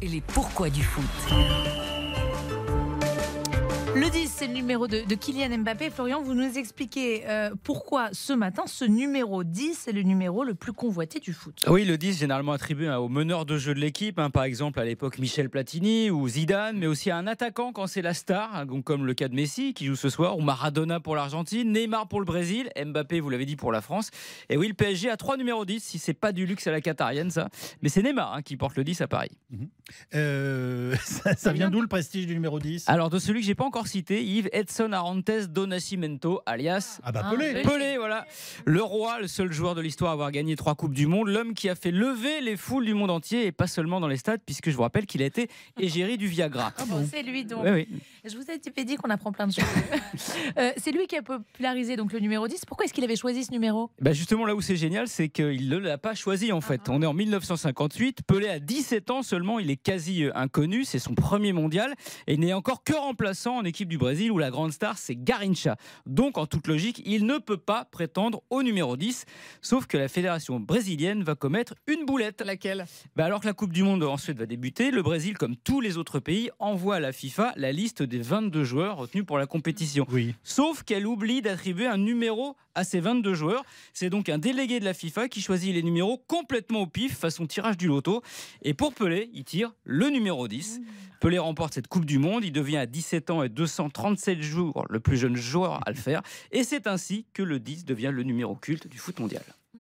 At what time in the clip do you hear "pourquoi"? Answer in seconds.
0.20-0.70, 7.64-8.10, 52.66-52.84